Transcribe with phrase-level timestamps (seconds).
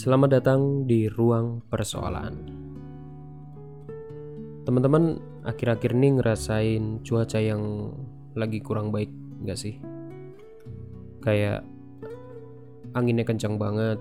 [0.00, 2.32] Selamat datang di ruang persoalan.
[4.64, 7.92] Teman-teman, akhir-akhir ini ngerasain cuaca yang
[8.32, 9.12] lagi kurang baik
[9.44, 9.76] gak sih?
[11.20, 11.68] Kayak
[12.96, 14.00] anginnya kencang banget,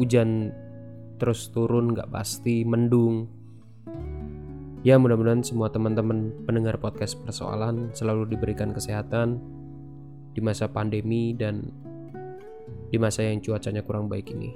[0.00, 0.56] hujan
[1.20, 3.28] terus turun gak pasti, mendung.
[4.88, 9.36] Ya mudah-mudahan semua teman-teman pendengar podcast persoalan selalu diberikan kesehatan
[10.32, 11.84] di masa pandemi dan
[12.90, 14.50] di masa yang cuacanya kurang baik ini.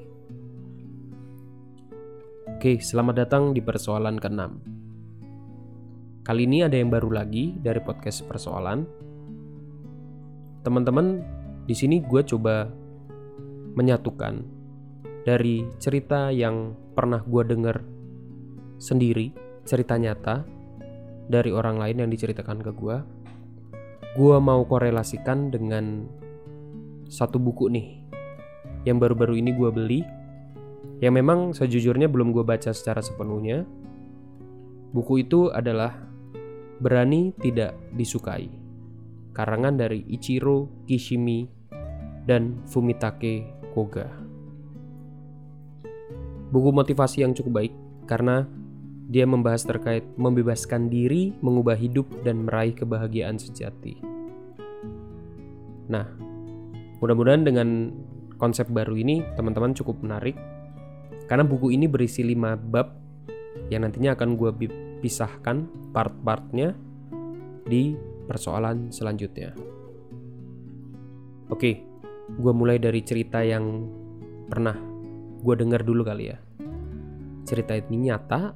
[2.60, 4.42] Oke, selamat datang di persoalan ke-6.
[6.20, 8.84] Kali ini ada yang baru lagi dari podcast persoalan.
[10.60, 11.24] Teman-teman,
[11.64, 12.69] di sini gue coba
[13.73, 14.45] menyatukan
[15.24, 17.80] dari cerita yang pernah gue dengar
[18.77, 19.33] sendiri,
[19.64, 20.45] cerita nyata
[21.30, 22.97] dari orang lain yang diceritakan ke gue.
[24.20, 26.05] Gue mau korelasikan dengan
[27.08, 28.00] satu buku nih
[28.89, 30.00] yang baru-baru ini gue beli
[31.00, 33.64] yang memang sejujurnya belum gue baca secara sepenuhnya.
[34.92, 35.97] Buku itu adalah
[36.81, 38.48] Berani Tidak Disukai,
[39.33, 41.48] karangan dari Ichiro Kishimi
[42.27, 44.08] dan Fumitake Koga.
[46.51, 47.75] Buku motivasi yang cukup baik
[48.11, 48.45] karena
[49.11, 53.98] dia membahas terkait membebaskan diri, mengubah hidup, dan meraih kebahagiaan sejati.
[55.91, 56.06] Nah,
[57.03, 57.91] mudah-mudahan dengan
[58.41, 60.34] konsep baru ini teman-teman cukup menarik
[61.28, 62.96] karena buku ini berisi 5 bab
[63.69, 64.50] yang nantinya akan gue
[65.05, 66.74] pisahkan part-partnya
[67.68, 67.94] di
[68.27, 69.55] persoalan selanjutnya.
[71.50, 71.83] Oke,
[72.30, 73.86] gue mulai dari cerita yang
[74.46, 74.74] pernah
[75.42, 76.38] gue dengar dulu kali ya.
[77.46, 78.55] Cerita ini nyata,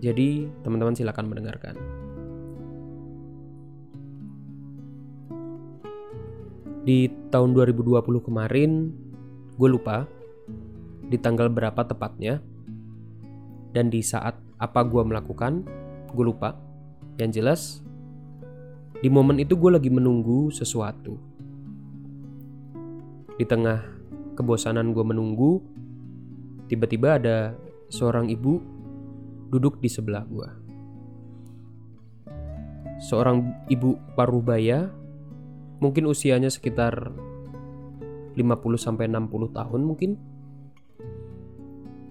[0.00, 1.76] jadi teman-teman silakan mendengarkan.
[6.84, 8.92] Di tahun 2020 kemarin,
[9.54, 10.08] gue lupa
[11.04, 12.42] di tanggal berapa tepatnya
[13.74, 15.66] dan di saat apa gue melakukan
[16.14, 16.56] gue lupa.
[17.14, 17.60] Yang jelas
[18.98, 21.14] di momen itu gue lagi menunggu sesuatu.
[23.34, 23.82] Di tengah
[24.34, 25.62] kebosanan gue menunggu
[26.66, 27.54] tiba-tiba ada
[27.90, 28.58] seorang ibu
[29.54, 30.48] duduk di sebelah gue
[33.04, 34.90] seorang ibu parubaya
[35.78, 37.12] mungkin usianya sekitar
[38.34, 40.10] 50 sampai 60 tahun mungkin.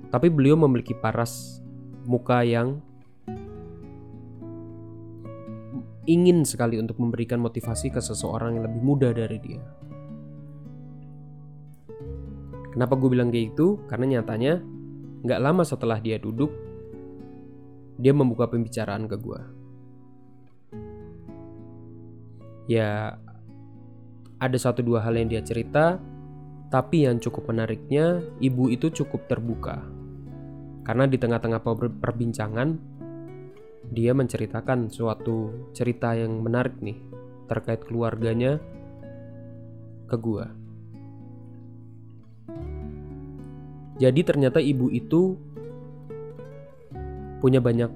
[0.10, 1.60] Tapi beliau memiliki paras
[2.06, 2.80] muka yang
[6.04, 9.64] ingin sekali untuk memberikan motivasi ke seseorang yang lebih muda dari dia.
[12.76, 13.80] Kenapa gue bilang kayak gitu?
[13.88, 14.60] Karena nyatanya
[15.24, 16.52] nggak lama setelah dia duduk,
[18.02, 19.42] dia membuka pembicaraan ke gue.
[22.68, 23.20] Ya,
[24.40, 26.00] ada satu dua hal yang dia cerita
[26.74, 29.86] tapi yang cukup menariknya, ibu itu cukup terbuka.
[30.82, 31.62] Karena di tengah-tengah
[32.02, 32.70] perbincangan,
[33.94, 36.98] dia menceritakan suatu cerita yang menarik nih
[37.46, 38.58] terkait keluarganya
[40.10, 40.50] ke gua.
[44.02, 45.38] Jadi ternyata ibu itu
[47.38, 47.94] punya banyak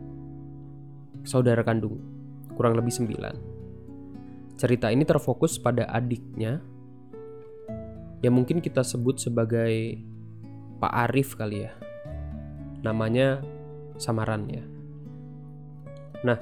[1.25, 1.97] saudara kandung,
[2.53, 3.35] kurang lebih sembilan.
[4.53, 6.76] Cerita ini terfokus pada adiknya
[8.25, 10.01] yang mungkin kita sebut sebagai
[10.77, 11.73] Pak Arif kali ya.
[12.81, 13.41] Namanya
[13.97, 14.63] samaran ya.
[16.25, 16.37] Nah,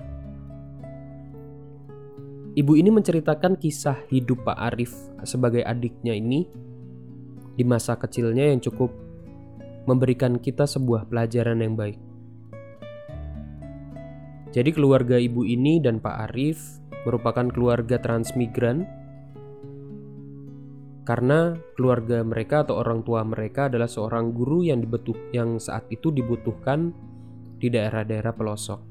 [2.56, 4.92] ibu ini menceritakan kisah hidup Pak Arif
[5.28, 6.48] sebagai adiknya ini
[7.56, 8.92] di masa kecilnya yang cukup
[9.88, 12.00] memberikan kita sebuah pelajaran yang baik.
[14.56, 18.88] Jadi keluarga ibu ini dan Pak Arif merupakan keluarga transmigran
[21.06, 26.10] karena keluarga mereka atau orang tua mereka adalah seorang guru yang dibutuh yang saat itu
[26.10, 26.90] dibutuhkan
[27.62, 28.82] di daerah-daerah pelosok.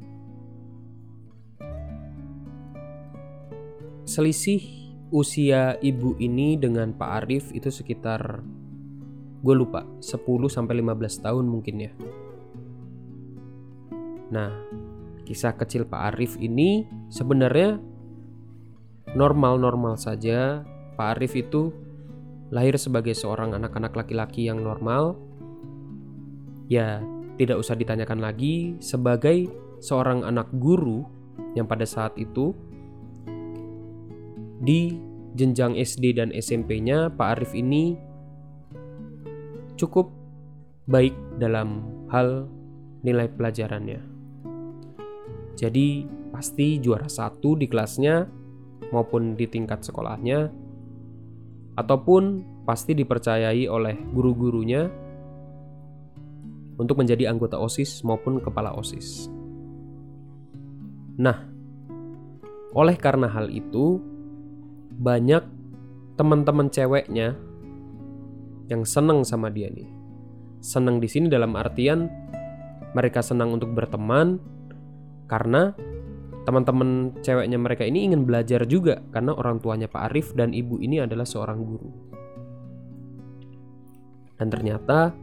[4.06, 4.62] Selisih
[5.10, 8.46] usia ibu ini dengan Pak Arif itu sekitar
[9.44, 11.92] gue lupa 10 sampai 15 tahun mungkin ya.
[14.30, 14.54] Nah,
[15.26, 17.82] kisah kecil Pak Arif ini sebenarnya
[19.18, 20.62] normal-normal saja.
[20.94, 21.74] Pak Arif itu
[22.54, 25.18] lahir sebagai seorang anak-anak laki-laki yang normal,
[26.70, 27.02] ya
[27.34, 29.50] tidak usah ditanyakan lagi sebagai
[29.82, 31.02] seorang anak guru
[31.58, 32.54] yang pada saat itu
[34.62, 34.94] di
[35.34, 37.98] jenjang SD dan SMP-nya Pak Arif ini
[39.74, 40.14] cukup
[40.86, 41.12] baik
[41.42, 41.82] dalam
[42.14, 42.46] hal
[43.02, 44.00] nilai pelajarannya.
[45.58, 48.26] Jadi pasti juara satu di kelasnya
[48.94, 50.63] maupun di tingkat sekolahnya
[51.74, 54.88] ataupun pasti dipercayai oleh guru-gurunya
[56.74, 59.30] untuk menjadi anggota OSIS maupun kepala OSIS.
[61.14, 61.38] Nah,
[62.74, 64.02] oleh karena hal itu,
[64.94, 65.42] banyak
[66.18, 67.38] teman-teman ceweknya
[68.66, 69.86] yang seneng sama dia nih.
[70.58, 72.10] Seneng di sini dalam artian
[72.94, 74.38] mereka senang untuk berteman
[75.30, 75.74] karena
[76.44, 81.00] teman-teman ceweknya mereka ini ingin belajar juga karena orang tuanya Pak Arif dan ibu ini
[81.00, 81.90] adalah seorang guru.
[84.36, 85.16] Dan ternyata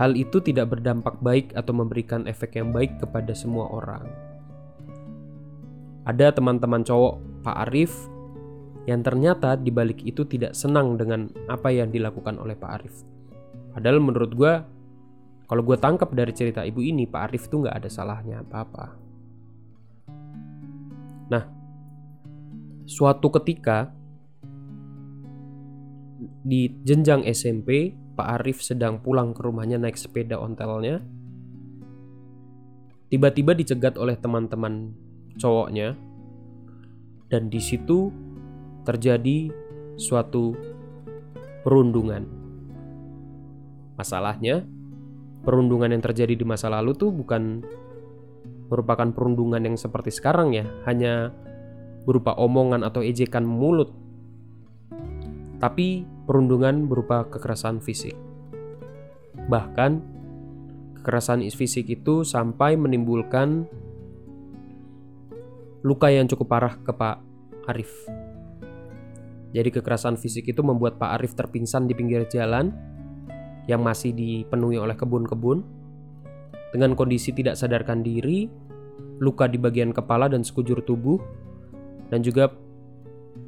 [0.00, 4.04] hal itu tidak berdampak baik atau memberikan efek yang baik kepada semua orang.
[6.06, 7.92] Ada teman-teman cowok Pak Arif
[8.86, 12.94] yang ternyata di balik itu tidak senang dengan apa yang dilakukan oleh Pak Arif.
[13.74, 14.52] Padahal menurut gue,
[15.50, 18.94] kalau gue tangkap dari cerita ibu ini, Pak Arif tuh nggak ada salahnya apa-apa.
[21.26, 21.44] Nah,
[22.86, 23.90] suatu ketika
[26.46, 31.02] di jenjang SMP, Pak Arif sedang pulang ke rumahnya naik sepeda ontelnya.
[33.10, 34.94] Tiba-tiba dicegat oleh teman-teman
[35.38, 35.94] cowoknya,
[37.30, 38.10] dan di situ
[38.86, 39.50] terjadi
[39.98, 40.54] suatu
[41.66, 42.22] perundungan.
[43.98, 44.62] Masalahnya,
[45.42, 47.62] perundungan yang terjadi di masa lalu tuh bukan
[48.66, 51.30] merupakan perundungan yang seperti sekarang ya, hanya
[52.06, 53.90] berupa omongan atau ejekan mulut.
[55.58, 58.14] Tapi perundungan berupa kekerasan fisik.
[59.46, 59.92] Bahkan
[61.00, 63.70] kekerasan fisik itu sampai menimbulkan
[65.86, 67.16] luka yang cukup parah ke Pak
[67.70, 67.94] Arif.
[69.54, 72.74] Jadi kekerasan fisik itu membuat Pak Arif terpingsan di pinggir jalan
[73.70, 75.75] yang masih dipenuhi oleh kebun-kebun.
[76.74, 78.50] Dengan kondisi tidak sadarkan diri,
[79.22, 81.20] luka di bagian kepala dan sekujur tubuh,
[82.10, 82.50] dan juga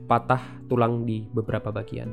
[0.08, 2.08] patah tulang di beberapa bagian.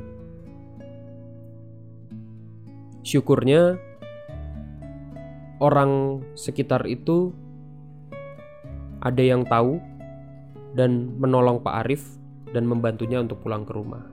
[3.05, 3.77] Syukurnya
[5.61, 7.31] orang sekitar itu
[8.99, 9.77] ada yang tahu
[10.75, 12.03] dan menolong Pak Arif
[12.51, 14.03] dan membantunya untuk pulang ke rumah.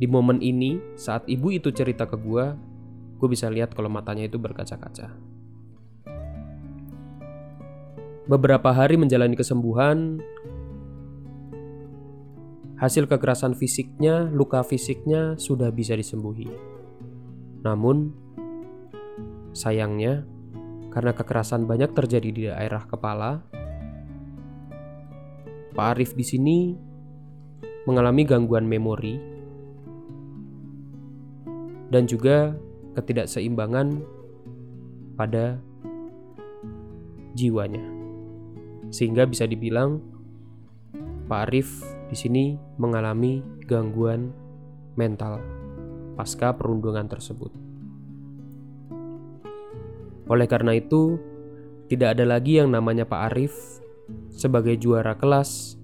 [0.00, 2.44] Di momen ini, saat ibu itu cerita ke gue,
[3.20, 5.29] gue bisa lihat kalau matanya itu berkaca-kaca.
[8.30, 10.22] Beberapa hari menjalani kesembuhan,
[12.78, 16.46] hasil kekerasan fisiknya, luka fisiknya sudah bisa disembuhi.
[17.66, 18.14] Namun,
[19.50, 20.22] sayangnya,
[20.94, 23.42] karena kekerasan banyak terjadi di daerah kepala,
[25.74, 26.58] Pak Arif di sini
[27.90, 29.18] mengalami gangguan memori
[31.90, 32.54] dan juga
[32.94, 33.98] ketidakseimbangan
[35.18, 35.58] pada
[37.34, 37.99] jiwanya.
[38.90, 40.02] Sehingga bisa dibilang
[41.30, 42.44] Pak Arif di sini
[42.76, 44.34] mengalami gangguan
[44.98, 45.38] mental
[46.18, 47.54] pasca perundungan tersebut.
[50.30, 51.18] Oleh karena itu,
[51.90, 53.54] tidak ada lagi yang namanya Pak Arif
[54.30, 55.74] sebagai juara kelas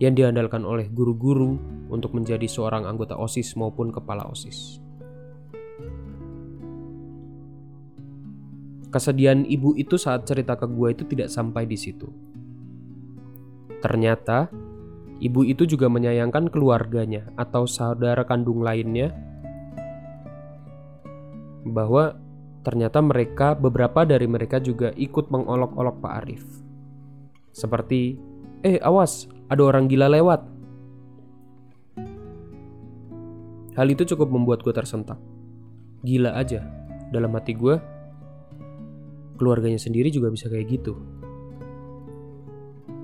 [0.00, 1.58] yang diandalkan oleh guru-guru
[1.92, 4.87] untuk menjadi seorang anggota OSIS maupun kepala OSIS.
[8.88, 12.08] Kesedihan ibu itu saat cerita ke gue itu tidak sampai di situ.
[13.84, 14.48] Ternyata,
[15.20, 19.12] ibu itu juga menyayangkan keluarganya atau saudara kandung lainnya
[21.68, 22.16] bahwa
[22.64, 26.44] ternyata mereka beberapa dari mereka juga ikut mengolok-olok Pak Arif.
[27.52, 28.16] Seperti,
[28.64, 30.40] eh awas, ada orang gila lewat.
[33.76, 35.20] Hal itu cukup membuat gue tersentak.
[36.02, 36.66] Gila aja,
[37.14, 37.78] dalam hati gue,
[39.38, 40.98] keluarganya sendiri juga bisa kayak gitu.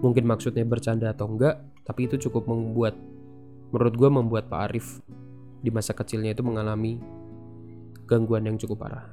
[0.05, 2.99] Mungkin maksudnya bercanda atau enggak, tapi itu cukup membuat,
[3.73, 5.01] menurut gue membuat Pak Arif
[5.65, 7.01] di masa kecilnya itu mengalami
[8.05, 9.07] gangguan yang cukup parah.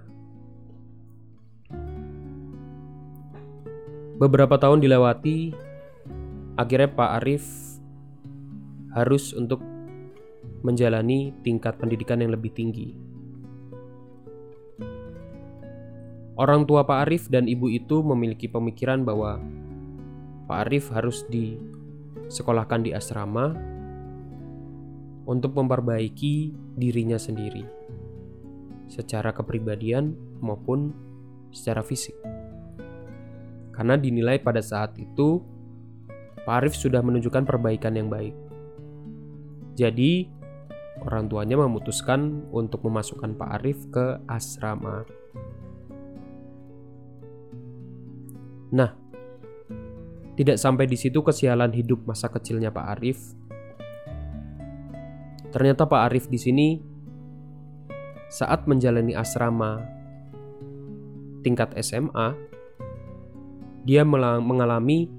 [4.20, 5.56] Beberapa tahun dilewati,
[6.60, 7.46] akhirnya Pak Arif
[8.92, 9.64] harus untuk
[10.62, 13.11] menjalani tingkat pendidikan yang lebih tinggi.
[16.42, 19.38] Orang tua Pak Arif dan ibu itu memiliki pemikiran bahwa
[20.50, 23.54] Pak Arif harus disekolahkan di asrama
[25.30, 26.50] untuk memperbaiki
[26.82, 27.62] dirinya sendiri
[28.90, 30.90] secara kepribadian maupun
[31.54, 32.18] secara fisik
[33.78, 35.46] karena dinilai pada saat itu
[36.42, 38.34] Pak Arif sudah menunjukkan perbaikan yang baik.
[39.78, 40.26] Jadi,
[41.06, 45.21] orang tuanya memutuskan untuk memasukkan Pak Arif ke asrama.
[48.72, 48.96] Nah,
[50.40, 53.20] tidak sampai di situ kesialan hidup masa kecilnya Pak Arif.
[55.52, 56.68] Ternyata Pak Arif di sini
[58.32, 59.84] saat menjalani asrama
[61.44, 62.32] tingkat SMA,
[63.84, 65.12] dia mengalami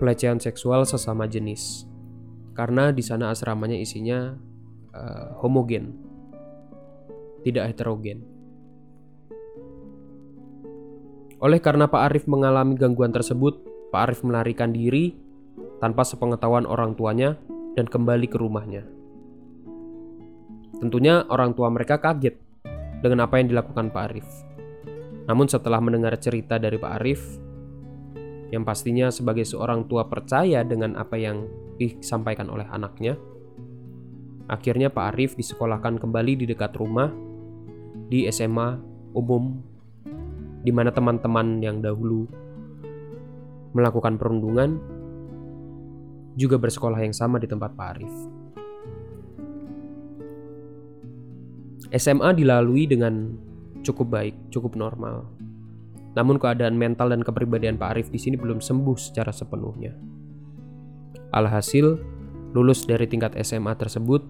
[0.00, 1.84] pelecehan seksual sesama jenis.
[2.56, 4.32] Karena di sana asramanya isinya
[4.96, 5.92] uh, homogen,
[7.44, 8.39] tidak heterogen.
[11.40, 15.16] Oleh karena Pak Arif mengalami gangguan tersebut, Pak Arif melarikan diri
[15.80, 17.40] tanpa sepengetahuan orang tuanya
[17.74, 18.84] dan kembali ke rumahnya.
[20.80, 22.36] Tentunya orang tua mereka kaget
[23.00, 24.28] dengan apa yang dilakukan Pak Arif.
[25.28, 27.20] Namun setelah mendengar cerita dari Pak Arif,
[28.52, 31.48] yang pastinya sebagai seorang tua percaya dengan apa yang
[31.80, 33.16] disampaikan oleh anaknya,
[34.52, 37.08] akhirnya Pak Arif disekolahkan kembali di dekat rumah
[38.10, 38.76] di SMA
[39.16, 39.69] umum
[40.60, 42.28] di mana teman-teman yang dahulu
[43.72, 44.76] melakukan perundungan
[46.34, 48.14] juga bersekolah yang sama di tempat Pak Arif.
[51.90, 53.34] SMA dilalui dengan
[53.82, 55.26] cukup baik, cukup normal.
[56.14, 59.94] Namun keadaan mental dan kepribadian Pak Arif di sini belum sembuh secara sepenuhnya.
[61.34, 61.98] Alhasil,
[62.54, 64.22] lulus dari tingkat SMA tersebut,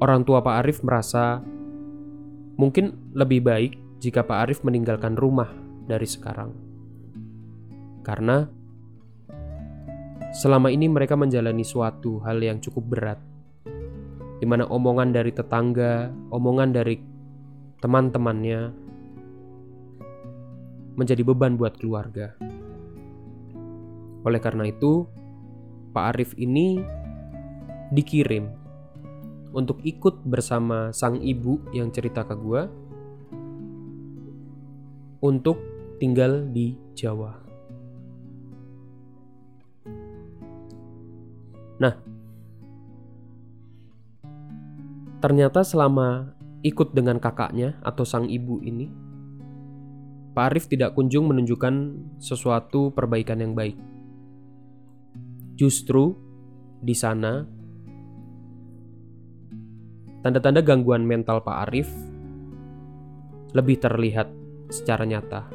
[0.00, 1.40] orang tua Pak Arif merasa
[2.56, 5.52] mungkin lebih baik jika Pak Arif meninggalkan rumah
[5.84, 6.56] dari sekarang.
[8.00, 8.48] Karena
[10.32, 13.20] selama ini mereka menjalani suatu hal yang cukup berat,
[14.40, 16.96] di mana omongan dari tetangga, omongan dari
[17.84, 18.60] teman-temannya
[20.96, 22.32] menjadi beban buat keluarga.
[24.24, 25.04] Oleh karena itu,
[25.92, 26.80] Pak Arif ini
[27.92, 28.48] dikirim
[29.52, 32.62] untuk ikut bersama sang ibu yang cerita ke gue
[35.20, 35.60] untuk
[36.00, 37.36] tinggal di Jawa.
[41.80, 41.96] Nah,
[45.20, 48.88] ternyata selama ikut dengan kakaknya atau sang ibu ini,
[50.36, 51.74] Pak Arif tidak kunjung menunjukkan
[52.20, 53.76] sesuatu perbaikan yang baik.
[55.56, 56.16] Justru
[56.80, 57.44] di sana,
[60.24, 61.88] tanda-tanda gangguan mental Pak Arif
[63.52, 64.39] lebih terlihat
[64.70, 65.50] secara nyata.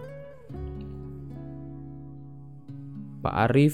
[3.26, 3.74] Pak Arif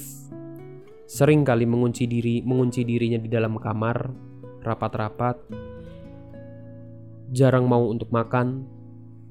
[1.04, 4.08] sering kali mengunci diri, mengunci dirinya di dalam kamar,
[4.64, 5.36] rapat-rapat.
[7.36, 8.64] Jarang mau untuk makan,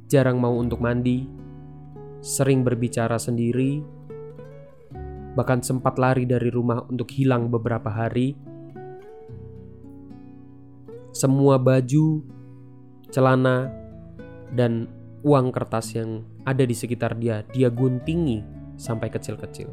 [0.06, 1.26] jarang mau untuk mandi,
[2.22, 3.82] sering berbicara sendiri,
[5.34, 8.38] bahkan sempat lari dari rumah untuk hilang beberapa hari.
[11.18, 12.22] Semua baju,
[13.10, 13.74] celana,
[14.54, 18.42] dan uang kertas yang ada di sekitar dia, dia guntingi
[18.78, 19.70] sampai kecil-kecil.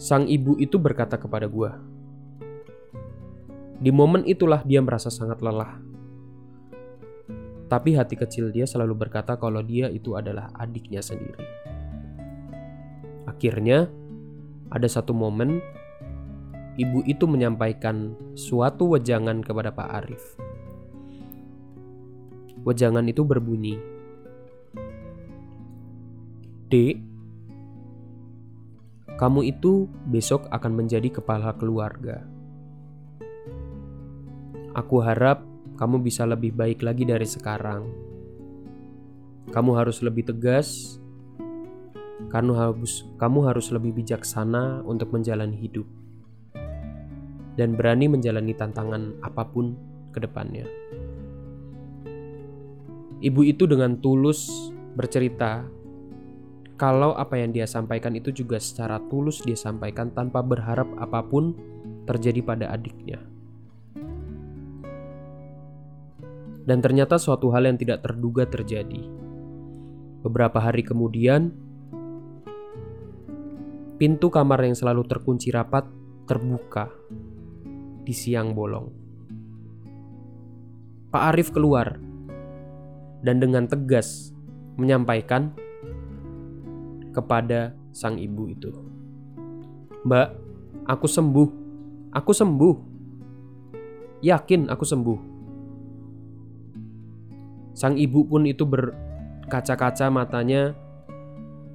[0.00, 1.76] Sang ibu itu berkata kepada gua,
[3.80, 5.80] di momen itulah dia merasa sangat lelah.
[7.68, 11.44] Tapi hati kecil dia selalu berkata kalau dia itu adalah adiknya sendiri.
[13.24, 13.88] Akhirnya,
[14.68, 15.62] ada satu momen
[16.76, 20.49] ibu itu menyampaikan suatu wejangan kepada Pak Arif
[22.62, 23.80] Wejangan itu berbunyi,
[26.70, 27.02] Dek,
[29.18, 32.22] kamu itu besok akan menjadi kepala keluarga.
[34.78, 35.42] Aku harap
[35.74, 37.90] kamu bisa lebih baik lagi dari sekarang.
[39.50, 41.00] Kamu harus lebih tegas,
[42.30, 45.88] karena harus kamu harus lebih bijaksana untuk menjalani hidup
[47.58, 49.74] dan berani menjalani tantangan apa pun
[50.14, 50.79] ke depannya.
[53.20, 55.68] Ibu itu dengan tulus bercerita
[56.80, 61.52] kalau apa yang dia sampaikan itu juga secara tulus dia sampaikan tanpa berharap apa pun
[62.08, 63.20] terjadi pada adiknya.
[66.64, 69.04] Dan ternyata suatu hal yang tidak terduga terjadi.
[70.24, 71.52] Beberapa hari kemudian,
[74.00, 75.84] pintu kamar yang selalu terkunci rapat
[76.24, 76.88] terbuka
[78.00, 78.88] di siang bolong.
[81.12, 82.09] Pak Arif keluar
[83.20, 84.32] dan dengan tegas
[84.80, 85.52] menyampaikan
[87.12, 88.70] kepada sang ibu itu,
[90.06, 90.28] "Mbak,
[90.86, 91.48] aku sembuh.
[92.14, 92.76] Aku sembuh.
[94.24, 95.18] Yakin aku sembuh."
[97.76, 100.76] Sang ibu pun itu berkaca-kaca matanya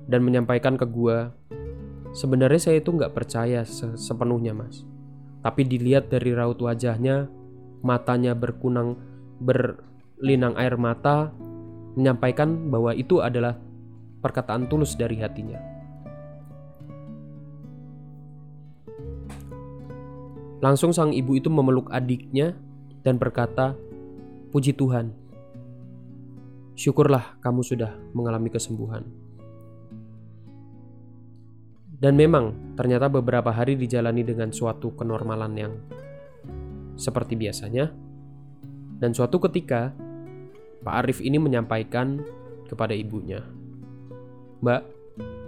[0.05, 1.33] dan menyampaikan ke gua,
[2.13, 4.85] "Sebenarnya saya itu nggak percaya se sepenuhnya, Mas.
[5.45, 7.29] Tapi dilihat dari raut wajahnya,
[7.85, 8.97] matanya berkunang
[9.37, 9.77] ber
[10.19, 11.31] linang air mata
[11.95, 13.55] menyampaikan bahwa itu adalah
[14.19, 15.59] perkataan tulus dari hatinya.
[20.63, 22.57] Langsung sang ibu itu memeluk adiknya
[23.05, 23.77] dan berkata,
[24.49, 25.13] "Puji Tuhan,
[26.73, 29.05] syukurlah kamu sudah mengalami kesembuhan."
[31.95, 35.73] Dan memang ternyata beberapa hari dijalani dengan suatu kenormalan yang
[36.99, 37.91] seperti biasanya.
[38.99, 39.95] Dan suatu ketika
[40.85, 42.21] Pak Arif ini menyampaikan
[42.69, 43.41] kepada ibunya,
[44.61, 44.81] "Mbak,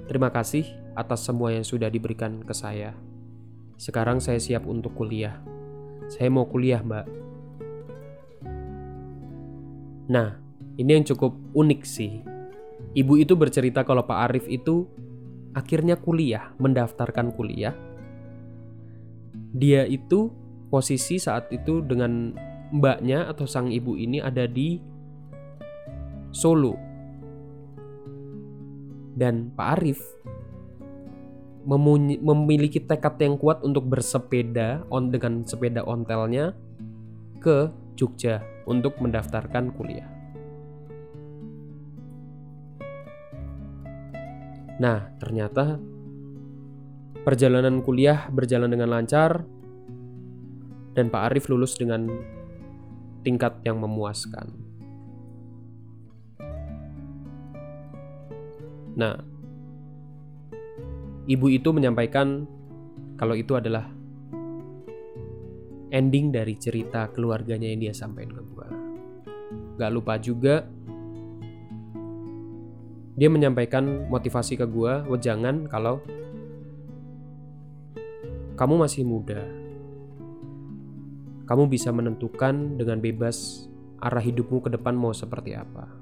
[0.10, 0.66] terima kasih
[0.98, 2.98] atas semua yang sudah diberikan ke saya.
[3.78, 5.38] Sekarang saya siap untuk kuliah.
[6.10, 7.06] Saya mau kuliah, Mbak."
[10.10, 10.42] Nah,
[10.82, 12.26] ini yang cukup unik sih.
[12.98, 14.90] Ibu itu bercerita kalau Pak Arif itu
[15.54, 17.78] akhirnya kuliah, mendaftarkan kuliah.
[19.54, 20.34] Dia itu
[20.74, 22.34] posisi saat itu dengan
[22.74, 24.97] mbaknya atau sang ibu ini ada di
[26.32, 26.76] Solo.
[29.18, 30.00] Dan Pak Arif
[31.68, 36.56] memiliki tekad yang kuat untuk bersepeda on dengan sepeda ontelnya
[37.44, 37.68] ke
[38.00, 40.08] Jogja untuk mendaftarkan kuliah.
[44.78, 45.82] Nah, ternyata
[47.26, 49.42] perjalanan kuliah berjalan dengan lancar
[50.94, 52.06] dan Pak Arif lulus dengan
[53.26, 54.67] tingkat yang memuaskan.
[58.98, 59.14] Nah,
[61.30, 62.50] ibu itu menyampaikan
[63.18, 63.86] kalau itu adalah
[65.94, 68.68] ending dari cerita keluarganya yang dia sampaikan ke gue.
[69.78, 70.66] Gak lupa juga
[73.18, 75.98] dia menyampaikan motivasi ke gue, jangan kalau
[78.54, 79.42] kamu masih muda,
[81.50, 83.66] kamu bisa menentukan dengan bebas
[83.98, 85.97] arah hidupmu ke depan mau seperti apa.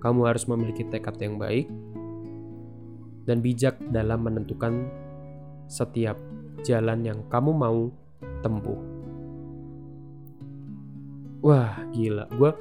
[0.00, 1.68] Kamu harus memiliki tekad yang baik
[3.28, 4.88] dan bijak dalam menentukan
[5.68, 6.16] setiap
[6.64, 7.92] jalan yang kamu mau
[8.40, 8.80] tempuh.
[11.40, 12.28] Wah, gila.
[12.32, 12.52] Gue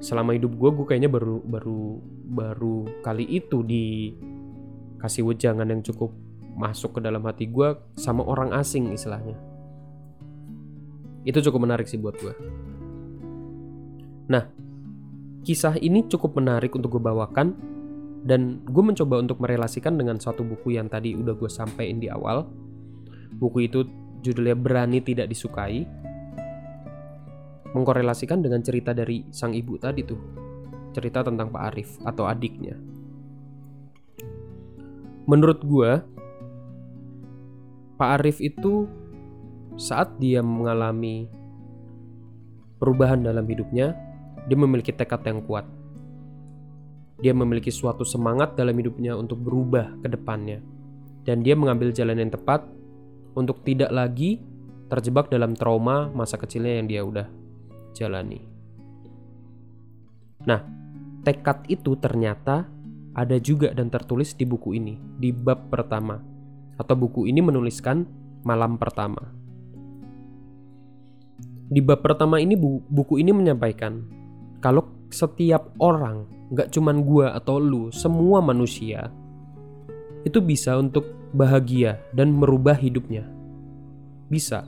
[0.00, 2.00] selama hidup gue, gue kayaknya baru baru
[2.32, 6.12] baru kali itu dikasih wejangan yang cukup
[6.52, 9.52] masuk ke dalam hati gue sama orang asing istilahnya
[11.22, 12.34] itu cukup menarik sih buat gue.
[14.30, 14.44] Nah,
[15.42, 17.54] kisah ini cukup menarik untuk gue bawakan
[18.22, 22.46] dan gue mencoba untuk merelasikan dengan satu buku yang tadi udah gue sampaikan di awal.
[23.34, 23.82] Buku itu
[24.22, 25.82] judulnya Berani Tidak Disukai.
[27.74, 30.20] Mengkorelasikan dengan cerita dari sang ibu tadi tuh.
[30.94, 32.78] Cerita tentang Pak Arif atau adiknya.
[35.26, 35.90] Menurut gue,
[37.98, 38.86] Pak Arif itu
[39.80, 41.26] saat dia mengalami
[42.76, 43.96] perubahan dalam hidupnya,
[44.46, 45.66] dia memiliki tekad yang kuat.
[47.22, 50.58] Dia memiliki suatu semangat dalam hidupnya untuk berubah ke depannya.
[51.22, 52.66] Dan dia mengambil jalan yang tepat
[53.38, 54.42] untuk tidak lagi
[54.90, 57.26] terjebak dalam trauma masa kecilnya yang dia udah
[57.94, 58.42] jalani.
[60.42, 60.60] Nah,
[61.22, 62.66] tekad itu ternyata
[63.14, 66.18] ada juga dan tertulis di buku ini, di bab pertama.
[66.74, 68.02] Atau buku ini menuliskan
[68.42, 69.22] malam pertama.
[71.72, 74.21] Di bab pertama ini bu buku ini menyampaikan
[74.62, 79.10] kalau setiap orang, nggak cuman gua atau lu, semua manusia
[80.22, 81.02] itu bisa untuk
[81.34, 83.26] bahagia dan merubah hidupnya.
[84.30, 84.62] Bisa.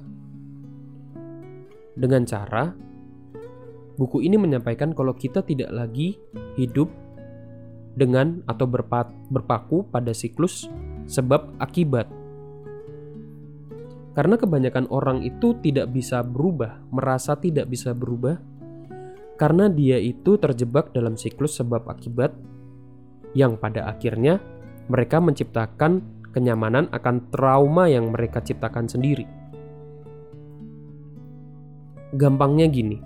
[1.94, 2.74] Dengan cara
[3.94, 6.18] buku ini menyampaikan kalau kita tidak lagi
[6.58, 6.90] hidup
[7.94, 8.66] dengan atau
[9.30, 10.66] berpaku pada siklus
[11.06, 12.10] sebab akibat
[14.14, 18.38] karena kebanyakan orang itu tidak bisa berubah, merasa tidak bisa berubah,
[19.34, 22.34] karena dia itu terjebak dalam siklus sebab akibat
[23.34, 24.38] yang pada akhirnya
[24.86, 29.26] mereka menciptakan kenyamanan akan trauma yang mereka ciptakan sendiri.
[32.14, 32.98] Gampangnya gini,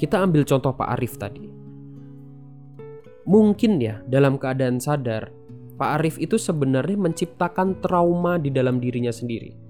[0.00, 1.44] kita ambil contoh Pak Arif tadi.
[3.26, 5.28] Mungkin ya dalam keadaan sadar,
[5.76, 9.66] Pak Arif itu sebenarnya menciptakan trauma di dalam dirinya sendiri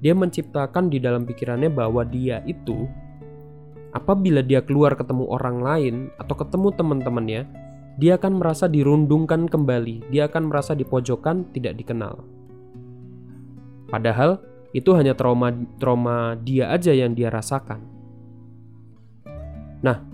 [0.00, 2.84] dia menciptakan di dalam pikirannya bahwa dia itu
[3.96, 7.42] apabila dia keluar ketemu orang lain atau ketemu teman-temannya,
[7.96, 12.20] dia akan merasa dirundungkan kembali, dia akan merasa dipojokkan, tidak dikenal.
[13.88, 14.44] Padahal
[14.76, 17.80] itu hanya trauma trauma dia aja yang dia rasakan.
[19.80, 20.04] Nah,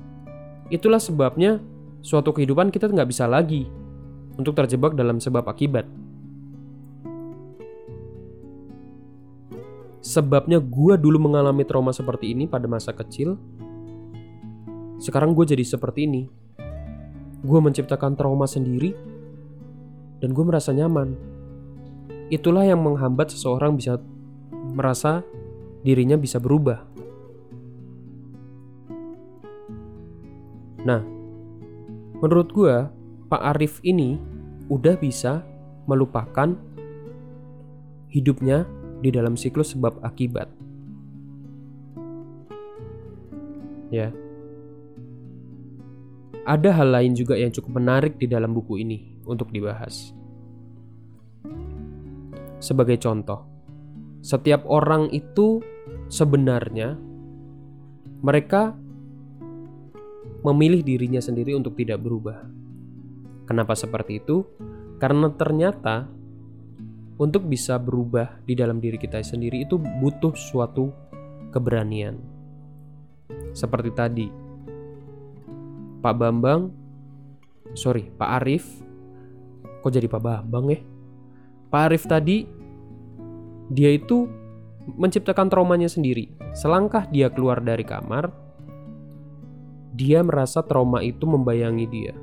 [0.70, 1.58] itulah sebabnya
[1.98, 3.66] suatu kehidupan kita nggak bisa lagi
[4.38, 5.90] untuk terjebak dalam sebab akibat.
[10.02, 13.38] sebabnya gue dulu mengalami trauma seperti ini pada masa kecil.
[15.02, 16.30] Sekarang gue jadi seperti ini.
[17.42, 18.94] Gue menciptakan trauma sendiri
[20.22, 21.18] dan gue merasa nyaman.
[22.30, 23.98] Itulah yang menghambat seseorang bisa
[24.54, 25.26] merasa
[25.82, 26.86] dirinya bisa berubah.
[30.86, 31.02] Nah,
[32.22, 32.74] menurut gue,
[33.26, 34.22] Pak Arif ini
[34.70, 35.42] udah bisa
[35.90, 36.54] melupakan
[38.06, 38.70] hidupnya
[39.02, 40.46] di dalam siklus sebab akibat.
[43.90, 44.21] Ya.
[46.42, 50.10] Ada hal lain juga yang cukup menarik di dalam buku ini untuk dibahas.
[52.58, 53.46] Sebagai contoh,
[54.22, 55.62] setiap orang itu
[56.10, 56.98] sebenarnya
[58.22, 58.74] mereka
[60.42, 62.42] memilih dirinya sendiri untuk tidak berubah.
[63.46, 64.42] Kenapa seperti itu?
[64.98, 66.10] Karena ternyata
[67.22, 70.90] untuk bisa berubah di dalam diri kita sendiri itu butuh suatu
[71.54, 72.18] keberanian.
[73.54, 74.26] Seperti tadi,
[76.02, 76.74] Pak Bambang,
[77.78, 78.66] sorry, Pak Arif,
[79.80, 80.82] kok jadi Pak Bambang ya?
[81.70, 82.44] Pak Arif tadi,
[83.70, 84.26] dia itu
[84.98, 86.34] menciptakan traumanya sendiri.
[86.52, 88.34] Selangkah dia keluar dari kamar,
[89.94, 92.14] dia merasa trauma itu membayangi dia.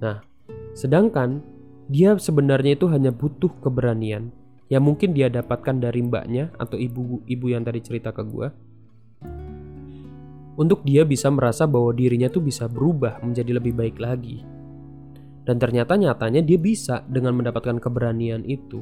[0.00, 0.24] Nah,
[0.72, 1.44] sedangkan
[1.86, 4.34] dia sebenarnya itu hanya butuh keberanian
[4.66, 8.50] yang mungkin dia dapatkan dari mbaknya atau ibu-ibu yang tadi cerita ke gue.
[10.56, 14.40] Untuk dia bisa merasa bahwa dirinya tuh bisa berubah menjadi lebih baik lagi.
[15.44, 18.80] Dan ternyata nyatanya dia bisa dengan mendapatkan keberanian itu.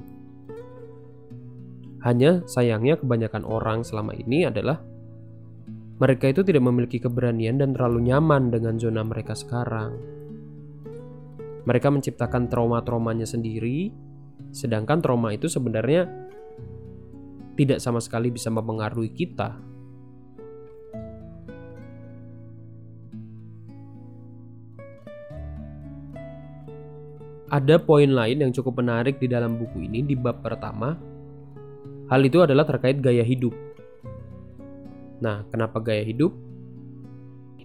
[2.06, 4.80] Hanya sayangnya kebanyakan orang selama ini adalah
[5.98, 9.94] mereka itu tidak memiliki keberanian dan terlalu nyaman dengan zona mereka sekarang.
[11.64, 13.88] Mereka menciptakan trauma-traumanya sendiri,
[14.52, 16.06] sedangkan trauma itu sebenarnya
[17.54, 19.73] tidak sama sekali bisa mempengaruhi kita.
[27.54, 30.98] Ada poin lain yang cukup menarik di dalam buku ini di bab pertama.
[32.10, 33.54] Hal itu adalah terkait gaya hidup.
[35.22, 36.34] Nah, kenapa gaya hidup?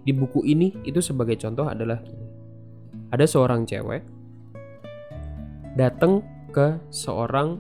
[0.06, 2.06] Di buku ini itu sebagai contoh adalah
[3.10, 4.06] ada seorang cewek
[5.74, 6.22] datang
[6.54, 7.58] ke seorang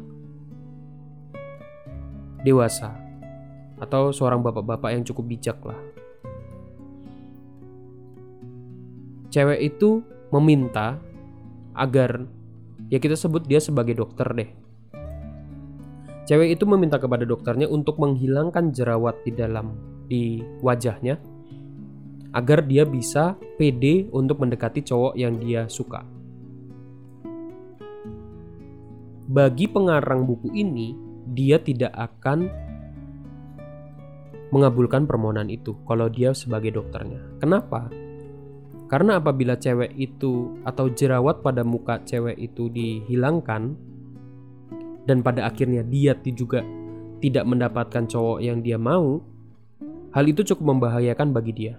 [2.45, 2.93] dewasa
[3.81, 5.81] atau seorang bapak-bapak yang cukup bijak lah.
[9.33, 11.08] Cewek itu meminta
[11.77, 12.25] agar
[12.89, 14.49] ya kita sebut dia sebagai dokter deh.
[16.29, 19.73] Cewek itu meminta kepada dokternya untuk menghilangkan jerawat di dalam
[20.05, 21.17] di wajahnya
[22.33, 26.05] agar dia bisa pede untuk mendekati cowok yang dia suka.
[29.29, 30.93] Bagi pengarang buku ini,
[31.29, 32.49] dia tidak akan
[34.49, 37.37] mengabulkan permohonan itu kalau dia sebagai dokternya.
[37.37, 37.89] Kenapa?
[38.89, 43.77] Karena apabila cewek itu atau jerawat pada muka cewek itu dihilangkan,
[45.05, 46.65] dan pada akhirnya dia juga
[47.21, 49.21] tidak mendapatkan cowok yang dia mau,
[50.09, 51.75] hal itu cukup membahayakan bagi dia.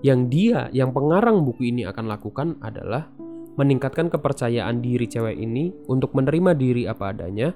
[0.00, 3.10] Yang dia, yang pengarang buku ini akan lakukan adalah
[3.58, 7.52] meningkatkan kepercayaan diri cewek ini untuk menerima diri apa adanya,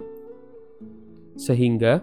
[1.38, 2.02] sehingga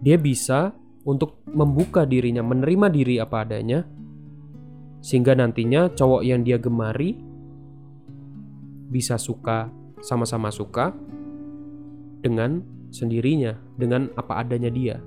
[0.00, 0.72] dia bisa
[1.04, 3.84] untuk membuka dirinya, menerima diri apa adanya,
[5.00, 7.16] sehingga nantinya cowok yang dia gemari
[8.90, 9.72] bisa suka
[10.04, 10.92] sama-sama suka
[12.20, 12.60] dengan
[12.92, 15.00] sendirinya, dengan apa adanya dia.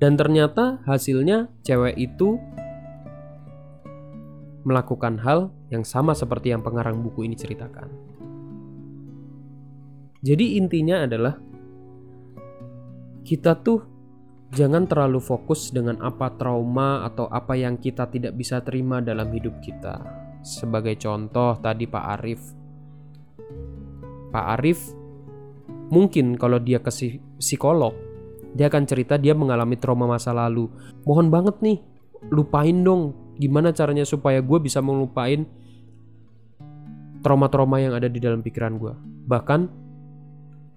[0.00, 2.40] Dan ternyata hasilnya cewek itu
[4.64, 7.88] melakukan hal yang sama seperti yang pengarang buku ini ceritakan.
[10.20, 11.36] Jadi intinya adalah
[13.30, 13.86] kita tuh
[14.50, 19.62] jangan terlalu fokus dengan apa trauma atau apa yang kita tidak bisa terima dalam hidup
[19.62, 20.02] kita
[20.42, 22.42] sebagai contoh tadi Pak Arif.
[24.34, 24.90] Pak Arif
[25.94, 26.90] mungkin kalau dia ke
[27.38, 27.94] psikolog,
[28.50, 30.66] dia akan cerita dia mengalami trauma masa lalu.
[31.06, 31.78] Mohon banget nih,
[32.34, 33.14] lupain dong.
[33.38, 35.46] Gimana caranya supaya gue bisa melupain
[37.22, 38.94] trauma-trauma yang ada di dalam pikiran gue.
[39.30, 39.60] Bahkan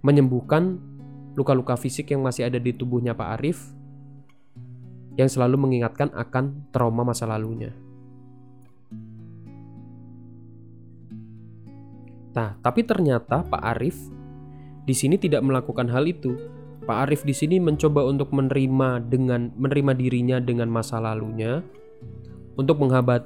[0.06, 0.92] menyembuhkan
[1.34, 3.60] luka-luka fisik yang masih ada di tubuhnya Pak Arif
[5.13, 7.74] yang selalu mengingatkan akan trauma masa lalunya.
[12.34, 13.98] Nah, tapi ternyata Pak Arif
[14.84, 16.34] di sini tidak melakukan hal itu.
[16.84, 21.63] Pak Arif di sini mencoba untuk menerima dengan menerima dirinya dengan masa lalunya
[22.60, 22.82] untuk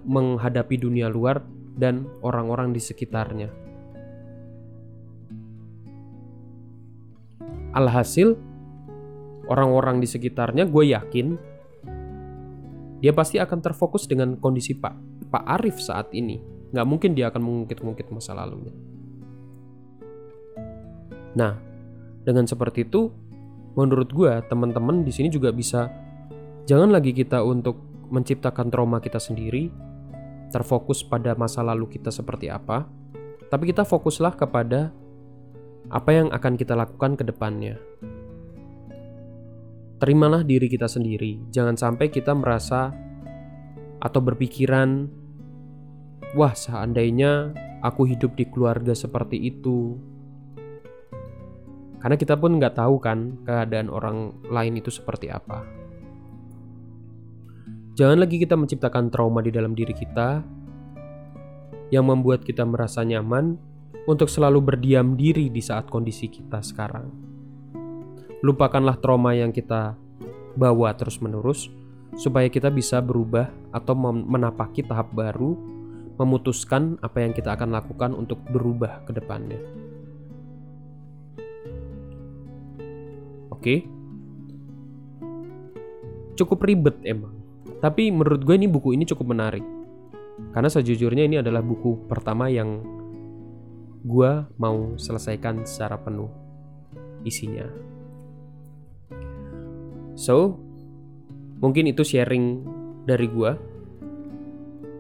[0.06, 1.42] menghadapi dunia luar
[1.74, 3.67] dan orang-orang di sekitarnya.
[7.76, 8.38] Alhasil,
[9.48, 11.28] orang-orang di sekitarnya gue yakin
[12.98, 16.42] dia pasti akan terfokus dengan kondisi Pak Pak Arif saat ini.
[16.74, 18.74] Nggak mungkin dia akan mengungkit-ungkit masa lalunya.
[21.38, 21.54] Nah,
[22.26, 23.14] dengan seperti itu,
[23.78, 25.88] menurut gue teman-teman di sini juga bisa
[26.66, 27.78] jangan lagi kita untuk
[28.10, 29.70] menciptakan trauma kita sendiri,
[30.50, 32.90] terfokus pada masa lalu kita seperti apa,
[33.48, 34.92] tapi kita fokuslah kepada
[35.88, 37.80] apa yang akan kita lakukan ke depannya.
[39.98, 42.94] Terimalah diri kita sendiri, jangan sampai kita merasa
[43.98, 45.10] atau berpikiran,
[46.38, 49.98] "Wah, seandainya aku hidup di keluarga seperti itu."
[51.98, 55.66] Karena kita pun nggak tahu kan keadaan orang lain itu seperti apa.
[57.98, 60.46] Jangan lagi kita menciptakan trauma di dalam diri kita
[61.90, 63.58] yang membuat kita merasa nyaman
[64.08, 67.12] untuk selalu berdiam diri di saat kondisi kita sekarang.
[68.42, 70.00] Lupakanlah trauma yang kita
[70.56, 71.70] bawa terus-menerus
[72.16, 75.54] supaya kita bisa berubah atau menapaki tahap baru,
[76.18, 79.60] memutuskan apa yang kita akan lakukan untuk berubah ke depannya.
[83.52, 83.86] Oke.
[86.38, 87.38] Cukup ribet emang
[87.78, 89.66] tapi menurut gue ini buku ini cukup menarik.
[90.54, 92.82] Karena sejujurnya ini adalah buku pertama yang
[94.08, 96.32] gue mau selesaikan secara penuh
[97.28, 97.68] isinya.
[100.16, 100.58] So,
[101.60, 102.64] mungkin itu sharing
[103.04, 103.52] dari gue.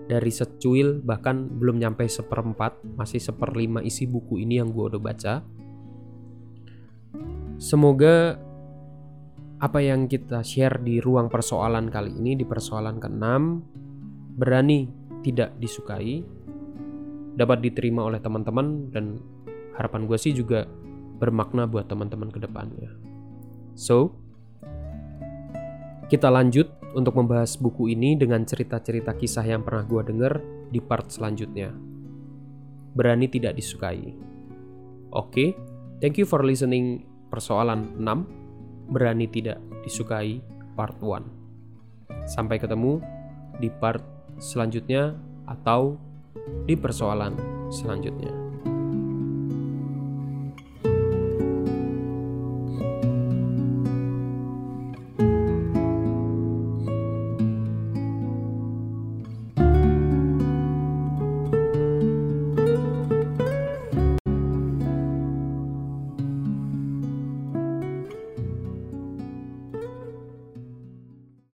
[0.08, 5.44] Dari secuil bahkan belum nyampe seperempat, masih seperlima isi buku ini yang gue udah baca.
[7.60, 8.40] Semoga
[9.58, 13.26] apa yang kita share di ruang persoalan kali ini di persoalan ke-6
[14.38, 14.86] berani
[15.26, 16.22] tidak disukai
[17.38, 19.22] dapat diterima oleh teman-teman dan
[19.78, 20.66] harapan gue sih juga
[21.22, 22.90] bermakna buat teman-teman ke depannya.
[23.78, 24.18] So,
[26.10, 26.66] kita lanjut
[26.98, 30.34] untuk membahas buku ini dengan cerita-cerita kisah yang pernah gue denger
[30.74, 31.70] di part selanjutnya.
[32.98, 34.18] Berani tidak disukai.
[35.14, 35.50] Oke, okay,
[36.02, 40.42] thank you for listening persoalan 6 berani tidak disukai
[40.74, 41.22] part 1.
[42.26, 42.98] Sampai ketemu
[43.62, 44.02] di part
[44.42, 45.14] selanjutnya
[45.46, 46.00] atau
[46.66, 47.36] di persoalan
[47.72, 48.47] selanjutnya.